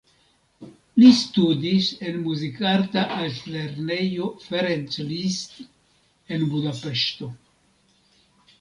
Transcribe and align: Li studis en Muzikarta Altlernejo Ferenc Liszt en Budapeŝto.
Li 1.01 1.09
studis 1.17 1.89
en 2.11 2.17
Muzikarta 2.29 3.03
Altlernejo 3.17 4.31
Ferenc 4.47 4.99
Liszt 5.13 5.57
en 6.39 6.49
Budapeŝto. 6.57 7.33